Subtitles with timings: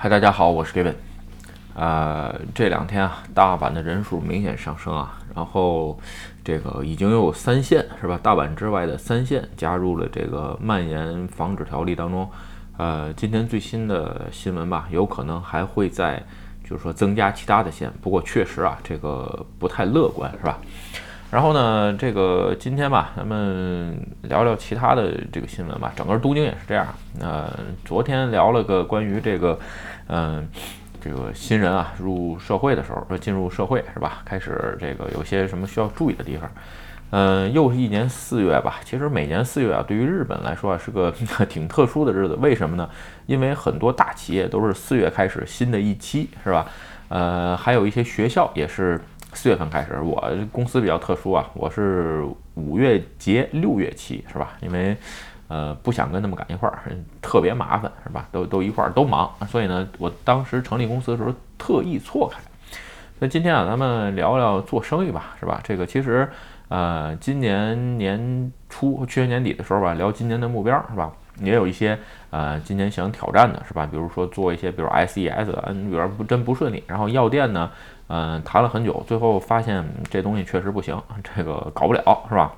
[0.00, 0.94] 嗨，大家好，我是 Gavin。
[1.74, 5.98] 呃，这两天啊，大阪的人数明显上升啊，然后
[6.44, 8.16] 这个已经有三县是吧？
[8.22, 12.30] 大阪之外的三县加入了这个蔓延防止条例当中。
[12.76, 16.22] 呃，今天最新的新闻吧，有可能还会在
[16.62, 20.60] 就是说增加其他的县，不过确实啊，这个不太乐观是吧？
[21.30, 25.92] 然后呢，这个今天吧，咱们聊聊其他的这个新闻吧。
[25.94, 26.86] 整个东京也是这样。
[27.20, 27.52] 呃，
[27.84, 29.58] 昨天聊了个关于这个，
[30.06, 30.48] 嗯，
[31.02, 34.22] 这个新人啊入社会的时候，说进入社会是吧？
[34.24, 36.50] 开始这个有些什么需要注意的地方。
[37.10, 38.80] 嗯，又是一年四月吧。
[38.82, 41.12] 其实每年四月啊，对于日本来说啊，是个
[41.46, 42.36] 挺特殊的日子。
[42.36, 42.88] 为什么呢？
[43.26, 46.66] 因为很多大企业都是四月开始新的一期，是吧？
[47.10, 48.98] 呃，还有一些学校也是。
[49.34, 52.24] 四月份开始，我公司比较特殊啊，我是
[52.54, 54.56] 五月结六月期，是吧？
[54.60, 54.96] 因为
[55.48, 56.80] 呃不想跟他们赶一块儿，
[57.22, 58.26] 特别麻烦，是吧？
[58.32, 62.38] 都都一块儿都忙，所以呢，我当时成立公司的时候特意错开。
[63.20, 65.60] 那今天啊，咱们聊聊做生意吧，是吧？
[65.62, 66.28] 这个其实
[66.68, 71.12] 呃，今年年初、去年年底的时候吧，聊今年的目标，是吧？
[71.40, 71.96] 也有一些
[72.30, 73.86] 呃，今年想挑战的，是吧？
[73.88, 77.70] 比如说做一些，比如 SES，嗯，有点不真不顺利，然后药店呢。
[78.08, 82.52] 嗯，谈了很久，最后发现这东西确实不行，这个搞不了，是吧？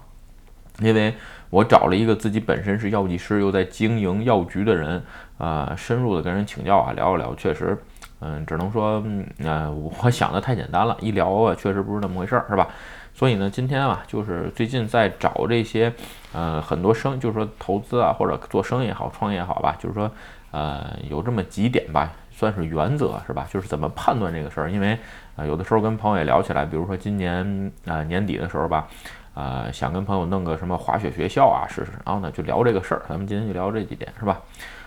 [0.78, 1.12] 因为
[1.50, 5.02] 我找了一个自己本身是药剂师，又在经营药局的人，
[5.36, 7.76] 啊，深入的跟人请教啊，聊一聊，确实，
[8.20, 9.02] 嗯，只能说，
[9.44, 12.68] 呃，我想的太简单了，一聊啊，确实不是那么回事儿，是吧？
[13.12, 15.92] 所以呢，今天啊，就是最近在找这些，
[16.32, 20.10] 呃，很多生，就是说投资啊，或者做生意也好，创业也好吧，就是说，
[20.52, 22.10] 呃，有这么几点吧。
[22.30, 23.46] 算是原则是吧？
[23.50, 24.98] 就是怎么判断这个事儿，因为
[25.36, 28.88] 啊，有的时候跟朋友也聊起来，比如说今年啊年底的时候吧，
[29.34, 33.02] 啊想跟朋友弄个什么滑雪学校啊试试，然后呢就聊这个事儿。
[33.08, 34.40] 咱们今天就聊这几点是吧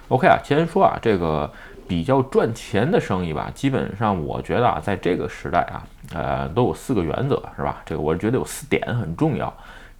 [0.09, 1.51] ？OK 啊，先说啊这个
[1.87, 7.81] 比较赚钱的生意吧，基本上我觉得啊在这个时代啊，呃都有四个原则是吧？
[7.85, 9.53] 这个我觉得有四点很重要。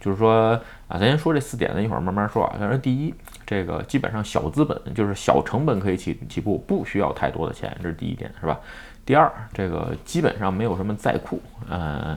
[0.04, 0.50] 就是说
[0.86, 2.56] 啊，咱先说这四点呢，一会儿慢慢说啊。
[2.58, 3.14] 先说第一，
[3.46, 8.60] 这个基本上小资本，就是小成本可以起起步，不需要太多的钱，这是第一点，是吧？
[9.06, 12.14] 第二，这个基本上没有什么在库，嗯，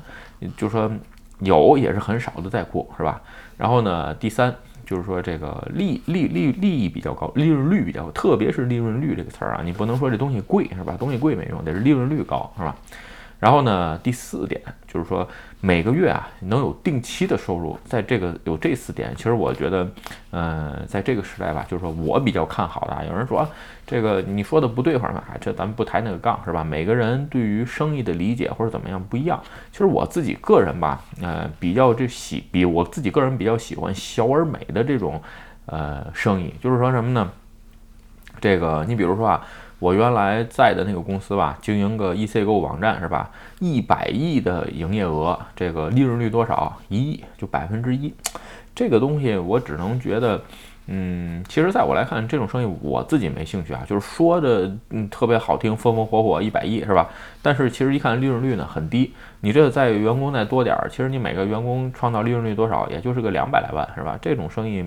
[0.58, 0.92] 就说
[1.40, 3.22] 有也是很少的在库，是吧？
[3.56, 4.54] 然后呢，第三，
[4.86, 10.98] 就是说这个利利利利益比较高，利润率比较高，特别是利润率这个词儿啊，你不能说这东西贵，是吧？
[11.00, 12.76] 东西贵没用，得是利润率高，是吧？
[13.40, 15.28] 然后呢，第四点就是说
[15.62, 19.88] 每个月啊能有定期的收入，在这个有这四点，其实我觉得，
[20.32, 22.94] 呃，在这个时代吧，就是说我比较看好的。
[22.94, 23.04] 啊。
[23.08, 23.48] 有人说
[23.86, 26.64] 这个你说的不对，或者啊，这咱们不抬那个杠是吧？
[26.64, 29.40] 每个人对于生意的理解或者怎么样不一样。
[29.72, 35.22] 其实我自己个人吧，呃，比较这喜比我自己个人比较喜欢小而美的这种
[35.68, 37.32] 呃生意，就是说什么呢？
[38.42, 39.46] 这个你比如说啊。
[39.80, 43.30] 我原来在的那个公司吧，经营个 EC 购物网站是吧？
[43.60, 46.76] 一百亿的营业额，这个利润率多少？
[46.90, 48.14] 一亿，就百分之一。
[48.74, 50.42] 这个东西我只能觉得，
[50.88, 53.84] 嗯，其实在我来看，这种生意我自己没兴趣啊。
[53.88, 57.08] 就是说的，嗯，特别好听，风风火火，一百亿是吧？
[57.44, 59.14] 但是其实一看利润率呢很低。
[59.42, 62.90] 你这再员工再多点儿，其实你每个员工创造利润率多少？
[62.90, 64.18] 也就是个两百来万是吧？
[64.20, 64.84] 这种生意，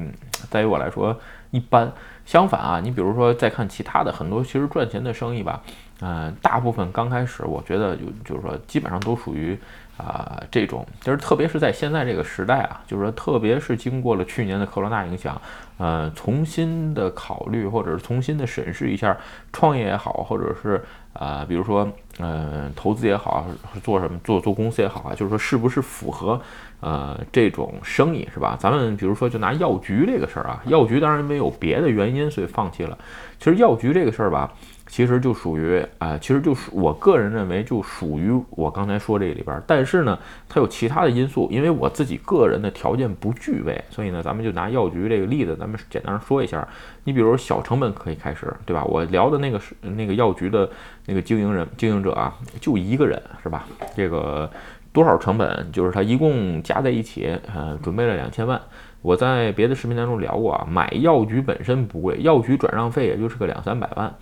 [0.51, 1.17] 在于我来说
[1.50, 1.93] 一般。
[2.27, 5.61] 相反啊，你比如说再看其他的很多其实赚钱的生意吧，
[6.00, 9.59] 嗯，大部分刚开始我觉得就就是说基本上都属于
[9.97, 15.41] 啊这种，就是特别是在现在这个时代啊，就是说特别是经过了去年的科罗纳影响，
[15.80, 19.16] 呃，重新的考虑或者是重新的审视一下
[19.52, 23.46] 创业也好，或者是啊比如说嗯投资也好，
[23.82, 26.41] 做什么做做公司也好啊，就是说是不是符合。
[26.82, 28.56] 呃，这种生意是吧？
[28.58, 32.97] 咱们比如说，就拿药局这个事儿啊，药局当然没有别的原因，所以放弃了。
[33.38, 34.50] 其实药局这个事儿吧，
[34.91, 39.62] 其实就属于啊，其实就属我个人认为就属于我刚才说这里边。
[39.67, 40.19] 但是呢，
[40.49, 46.67] 它有其他的因素，因为我自己个人的条件不具备，所以呢，咱们就拿药局这个例子，咱们简单说一下。
[47.05, 48.84] 你比如小成本可以开始，对吧？
[48.84, 50.69] 我聊的那个是那个药局的
[51.07, 53.65] 那个经营人经营者啊，就一个人，是吧？
[53.97, 54.51] 这个。
[54.93, 55.71] 多少成本？
[55.71, 58.60] 就是他一共加在一起，呃，准备了两千万。
[59.03, 64.13] 我在别的视频当中聊过啊，买药局本身不贵，药局转让费也就是个两三百万。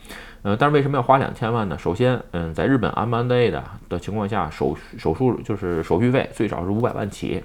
[0.42, 1.76] 呃，但是为什么要花两千万呢？
[1.78, 7.42] 首先，嗯，在日本 M&A 的的情况下，手手术就是手续费最少是五百万起。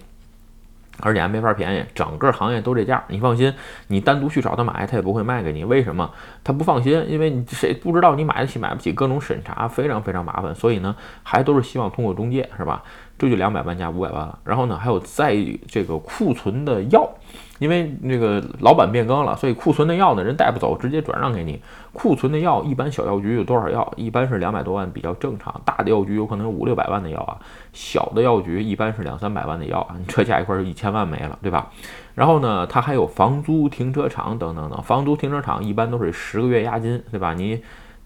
[1.00, 3.04] 而且还没法便宜，整个行业都这价。
[3.08, 3.52] 你放心，
[3.88, 5.64] 你单独去找他买，他也不会卖给你。
[5.64, 6.08] 为什么？
[6.44, 10.54] 他不放心，因为你谁不知道你买得起买不起，各种审查非常非常麻烦。
[10.54, 12.84] 所以呢，还都是希望通过中介，是吧？
[13.18, 14.40] 这就两百万加五百万了。
[14.44, 15.36] 然后呢，还有在
[15.68, 17.10] 这个库存的药。
[17.60, 21.62] 因为那个老板变更了，所以库存的药呢，人带不走，直接转让给你。
[21.94, 23.94] 库存的药一般小药局有多少药？
[23.96, 27.38] 一般是两百多万比较正常，大的药局有可能有五六百万的药啊。
[27.72, 31.70] 小的药局一般是两三百万的药啊，你这加一块就一千万没了，对吧？
[32.16, 34.82] 然后呢，它还有房租、停车场等等等。
[34.82, 37.34] 房租、停车场一般都是十个月押金，对吧？
[37.34, 37.56] 你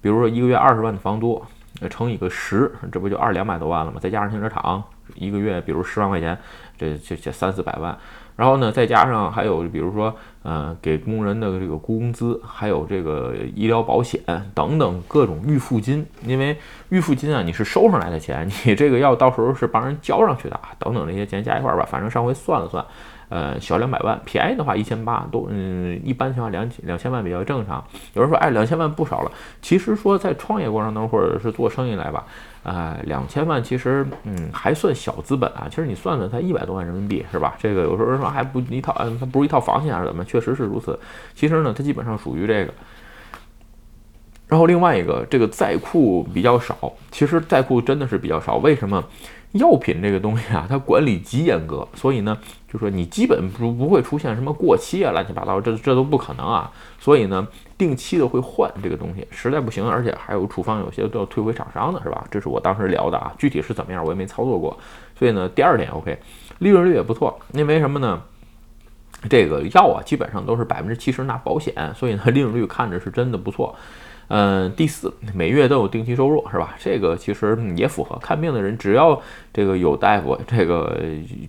[0.02, 1.42] 比如说一个月二十万的房租，
[1.90, 3.98] 乘以个十，这不就二两百多万了吗？
[4.00, 4.84] 再加上停车场，
[5.18, 6.38] 一个月比如十万块钱，
[6.78, 7.98] 这这这三四百万。
[8.36, 14.22] 然后呢，再加上还有比如说，呃，给工人的这个工资，还有这个医疗保险
[14.54, 16.06] 等等各种预付金。
[16.24, 16.56] 因为
[16.90, 22.86] 预付金啊，你是收上来的钱，你这个要到时候是帮人交上去的，等等这些钱加一块儿吧，反正上回算了算，
[23.30, 27.84] 呃，小两百万，便宜的话一千八，都嗯，一般情况两两千万比较正常。
[28.14, 29.32] 有人说，哎，两千万不少了。
[29.62, 32.26] 其实说在创业过程当中或者是做生意来吧。
[32.64, 35.68] 啊，两千万其实，嗯，还算小资本啊。
[35.70, 37.56] 其实你算算，才一百多万人民币，是吧？
[37.58, 40.24] 这个有时候说还不一套，嗯它不是一套房钱还是怎么？
[40.26, 40.98] 确实是如此。
[41.34, 42.74] 其实呢，它基本上属于这个。
[44.48, 46.94] 然后另外一个，这个在库比较少。
[47.12, 48.56] 其实在库真的是比较少。
[48.58, 49.04] 为什么？
[49.54, 52.38] 药品这个东西啊，它管理极严格，所以呢，
[52.72, 56.72] 就说你基本不不会出现什么过期啊、乱七八糟，这这都不可能啊。
[57.00, 57.48] 所以呢，
[57.78, 62.26] 定期的会换这个东西，实在不行，而且还有处方，有些都要退回厂商的，是吧？
[62.30, 64.78] 这是我当时聊的啊，具体是怎么样，我也没操作过。
[65.18, 66.18] 所以呢，第二点 OK，
[66.60, 68.22] 利润率也不错，因为什么呢？
[69.30, 73.76] 这个药啊，基本上都是百分之七十拿保险，所以呢，利润率看着是真的不错。
[74.30, 76.76] 嗯，第四，每月都有定期收入，是吧？
[76.80, 78.18] 这个其实也符合。
[78.18, 79.22] 看病的人只要
[79.54, 81.00] 这个有大夫，这个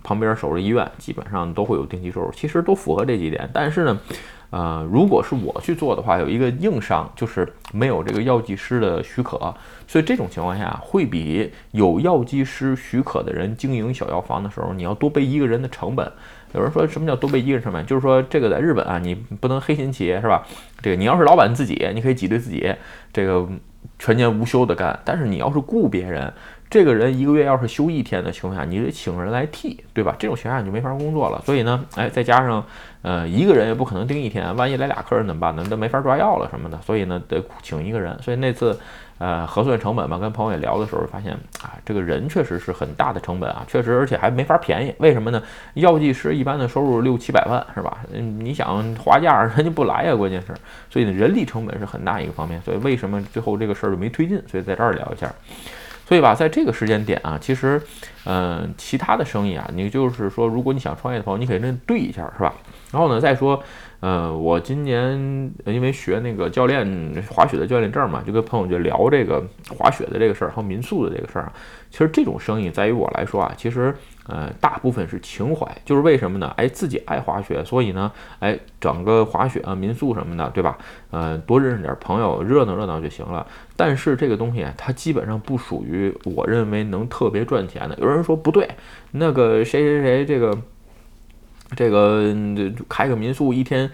[0.04, 3.50] 旁边守着医院，基本上都会有定期收入，其实都符合这几点。
[3.52, 4.00] 但是呢，
[4.50, 9.36] 呃，如果是我去做的话，有一个硬伤，就是没有这个药剂师的许可，
[9.88, 16.12] 所以这种情况下会比有药剂师许可的人经营小药房的时候，你要多背一个人的成本。
[16.54, 17.84] 有人说什么叫多倍一个人成本？
[17.86, 20.46] 就是说这个在日本啊，你不能黑心企业是吧？
[20.80, 22.74] 这个你要是老板自己，你可以挤兑自己，
[23.12, 23.46] 这个
[23.98, 24.98] 全年无休的干。
[25.04, 26.32] 但是你要是雇别人，
[26.70, 30.16] 这个人一个月要是休一天的情况下，你得请人来替，对吧？
[30.18, 31.42] 这种情况下你就没法工作了。
[31.44, 32.64] 所以呢，哎，再加上
[33.02, 35.64] 呃一个人也不可能盯一天，万一来俩客人怎么办呢？
[35.68, 36.80] 都没法抓药了什么的。
[36.82, 38.16] 所以呢，得请一个人。
[38.22, 38.78] 所以那次。
[39.18, 44.94] 呃，核算成本吧，跟朋友也聊的时候发现啊，这个人确实是很大的成本啊，确实，而且还没法便宜。
[44.98, 45.42] 为什么呢？
[45.74, 47.98] 药剂师一般的收入六七百万是吧？
[48.12, 50.54] 嗯，你想划价，人家不来呀，关键是，
[50.88, 52.62] 所以呢，人力成本是很大一个方面。
[52.62, 54.40] 所以为什么最后这个事儿就没推进？
[54.46, 55.28] 所以在这儿聊一下。
[56.06, 57.82] 所以吧，在这个时间点啊，其实，
[58.24, 62.54] 嗯，其他的生意啊，你就是说，如果你想创业的朋友，你可以跟对一下，是吧？
[62.92, 63.60] 然后呢，再说。
[64.00, 65.18] 呃，我今年
[65.64, 66.86] 因为学那个教练
[67.28, 69.42] 滑雪的教练证嘛，就跟朋友就聊这个
[69.76, 71.52] 滑雪的这个事儿，还有民宿的这个事儿啊。
[71.90, 73.92] 其实这种生意在于我来说啊，其实
[74.28, 76.52] 呃大部分是情怀，就是为什么呢？
[76.56, 80.78] 哎，自己爱滑雪，所以呢，哎整个滑雪啊、民宿什么的，对吧？
[81.10, 83.44] 呃，多认识点朋友，热闹热闹就行了。
[83.74, 87.98] 但是这个东西它基本上不属于我认为能特别赚钱的。
[87.98, 88.68] 有人说不对，
[89.10, 90.56] 那个谁谁谁这个。
[91.76, 92.34] 这个
[92.88, 93.90] 开个民宿一天，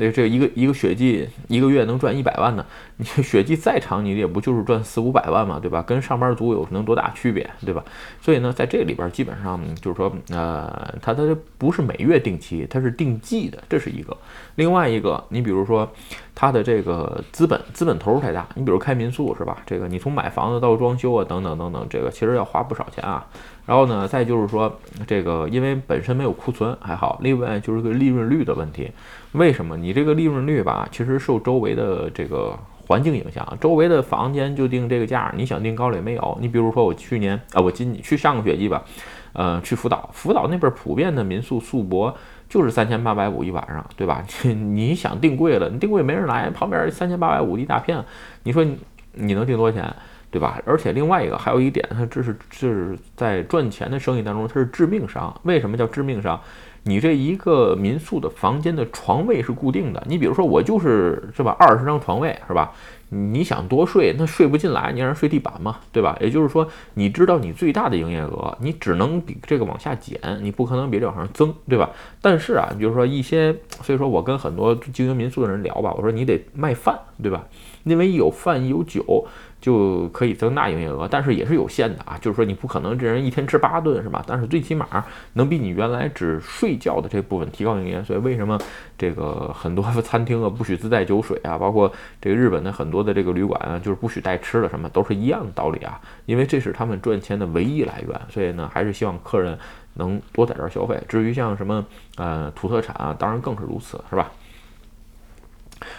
[0.00, 2.64] 那这一个一个雪季一个月能赚一百万呢？
[2.96, 5.82] 你雪季再长，你也不就是赚四五百万嘛，对吧？
[5.82, 7.84] 跟上班族有能多大区别，对吧？
[8.20, 14.16] 所以呢，在这里边基本上就是说，呃，它它不是每月定期，它是定季的，这是一个。
[14.54, 15.90] 另外一个，你比如说
[16.32, 19.58] 它的这个资本资本投入太大，你比如开民宿是吧？
[19.66, 23.26] 这个你从买房子到装修啊，等等等等，这个其实要花不少钱啊。
[23.66, 28.90] 然后呢，再就是说，这个因为本身没有库存还好，另外就是个利润率的问题。
[29.32, 32.54] 为什么你你这个利润率吧，其实受周围的这个
[32.86, 36.38] 环境影响，周围的房间就定这个价，你想定高了也没有。
[36.42, 38.84] 你比如说我去年啊，我今去上个学季吧，
[39.32, 42.14] 呃，去福岛，福岛那边普遍的民宿宿泊
[42.50, 44.22] 就是三千八百五一晚上，对吧？
[44.44, 48.04] 你想定贵了，你定贵没人来，旁边三千八百五一大片，
[48.42, 48.76] 你说你
[49.14, 49.96] 你能定多少钱？
[50.30, 50.60] 对吧？
[50.64, 55.34] 而且另外一个还有一点，它这是这是在赚钱的生意当中，它是致命伤。
[55.44, 56.40] 为什么叫致命伤？
[56.84, 62.72] 你这一个民宿的房间的床位是固定的，你比如说我就是是吧，二十张床位是吧？
[63.10, 66.16] 你想多睡，那睡不进来，你让人睡地板嘛，对吧？
[66.20, 71.90] 也就是说，你知道你最大的营业额，你只能比这个往下减，你不可能比这往上增，对吧？
[72.22, 77.44] 但是啊，就是说一些，所以说我跟很多经营民宿的人聊吧，我说你得卖饭，对吧？
[77.84, 79.26] 因为有饭有酒。
[79.60, 84.24] 就可以增大营业额，但是也是有限的啊，就是说你不可能这人一天吃八顿是吧？
[84.26, 88.02] 但是最起码能比你原来只睡觉的这部分提高营业。
[88.04, 88.58] 所以为什么
[88.96, 96.00] 这个很多餐厅啊不许自带酒水啊，包括这个日本的很多的这个旅馆啊，就是不许带吃的，什么都是一样的道理啊。
[96.26, 99.58] 因为这是他们赚钱的唯一来源，所以呢，还是希望客人
[99.94, 100.96] 能多在这儿消费。
[101.08, 101.84] 至于像什么
[102.16, 104.30] 呃土特产啊，当然更是如此，是吧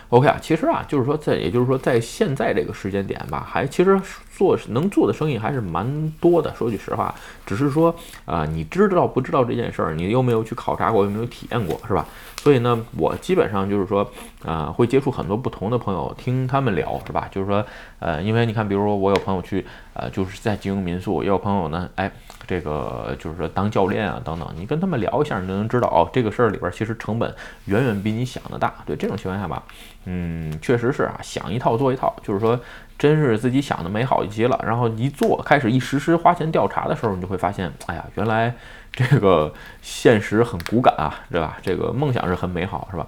[0.09, 3.99] ？OK 啊，其实啊，就是说，在也就是说，在现在这个时间点吧，还其实
[4.39, 6.55] 做能做的生意还是蛮多的。
[6.55, 7.13] 说句实话，
[7.45, 7.93] 只是说
[8.23, 12.05] 啊，你知道不知道这件事儿，你又没有去考察过，又没有体验过，是吧？
[12.37, 14.09] 所以呢，我基本上就是说，
[14.45, 17.27] 啊，会接触很多不同的朋友，听他们聊，是吧？
[17.29, 17.65] 就是说，
[17.99, 22.09] 呃，因为你看，比如说我有朋友去，呃，就是在经营民宿，也有朋友呢，哎，
[22.47, 28.73] 这个就是说当教练啊等等，你跟他们聊一下，你就能知道哦，这个事儿里边其实成本远远比你想的大。
[28.85, 29.61] 对这种情况下吧，
[30.05, 32.59] 嗯，确实是啊，想一套做一套，就是说，
[32.97, 38.55] 真是自己想的美好一些了，然后一做开始一实施花钱调查的时候，你就会发现，哎呀，原来。
[38.91, 39.53] 这个
[39.83, 41.57] 现实很骨感啊，对吧？
[41.61, 43.05] 这个梦想是很美好，是吧？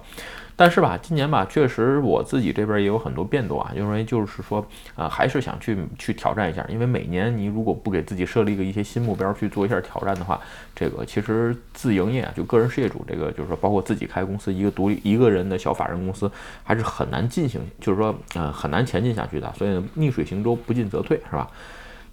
[0.62, 4.64] 但是吧，今年吧，确实我自己这边也有很多变动啊，因为就是说，
[4.94, 6.64] 呃，还是想去去挑战一下。
[6.68, 10.40] 因为每年你如果不给自己设立一个一些新目标去做一下挑战的话，
[10.72, 16.30] 这个其实自营业啊就个人事业主这个，就是说包括自己开公司一个独立一个人的小法人公司，
[16.62, 19.52] 还是很难进行，就是说，呃，很难前进下去的。
[19.58, 21.50] 所以逆水行舟，不进则退，是吧？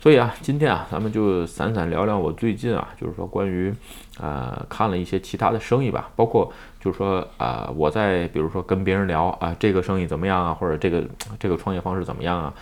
[0.01, 3.73] 所以啊，今天啊，咱们就散散聊聊我最近啊，就是说关于，
[4.17, 11.03] 呃，看了一些其他的生意吧，包括就是说啊，我在比如说跟别人聊啊，这个生意怎么样啊，或者这个
[11.37, 12.53] 这个创业方式怎么样啊。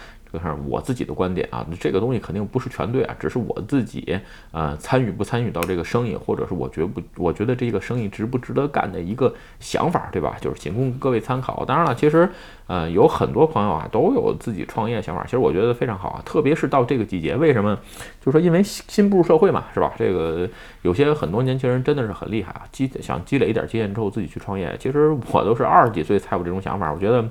[0.67, 4.20] 我自己的观点啊，这个东西肯定不是全对啊，只是我自己
[4.51, 10.36] 呃参与不参与到这个生意，或者是我觉不我觉得这个生意值不值得干的一个想法，对吧？
[10.39, 11.63] 就是仅供各位参考。
[11.65, 12.29] 当然了，其实
[12.67, 17.77] 呃有很多朋友啊都有自己创业想法，其实我觉得非常好啊，特别是到这个季节，为什么？
[18.20, 19.94] 就是说因为新步入社会嘛，是吧？
[19.98, 20.50] 这个
[20.82, 24.75] 有些很多年轻人真的是很厉害啊，积想积累一点经验之后自己去创业。
[24.79, 27.27] 其实我都是二十几岁才有这种想法，我觉得。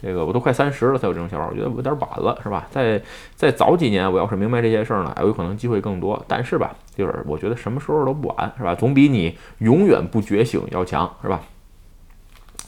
[0.00, 2.66] 这个我都快三十了才有这种想法，我觉得有点晚了，是吧？
[2.70, 3.00] 再
[3.34, 6.22] 再早几年，我要是明白这些事儿呢，有可能机会更多。
[6.28, 8.74] 但是吧，就是我觉得什么时候都不晚，是吧？
[8.74, 11.40] 总比你永远不觉醒要强，是吧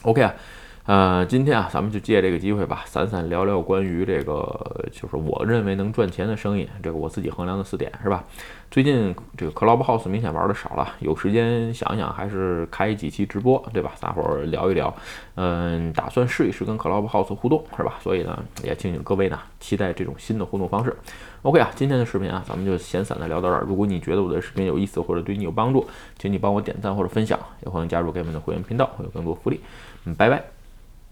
[0.03, 0.33] ？OK 啊。
[0.89, 8.23] 呃，今天啊，咱们就借这个机会吧，散散聊聊关于这个，就是我认为能赚钱的生意，这个我自己衡量的四点，是吧？
[8.71, 13.91] 最近这个 Clubhouse 明显玩的少了，有时间想想还是开几期直播，对吧？
[13.99, 14.91] 大伙儿聊一聊，
[15.35, 17.99] 嗯，打算试一试跟 Clubhouse 互动，是吧？
[18.01, 20.97] 所以呢，也敬请各位呢期待这种新的互动方式。
[21.43, 23.63] OK 啊，今天的视频啊，咱们就闲散的聊到这儿。
[23.67, 29.59] 如果你觉得我的视频有意思或者对你有帮助，请你帮我点赞或者分享，也欢迎加入给我们的会员频道，会有更多福利。
[30.05, 30.58] 嗯，拜拜。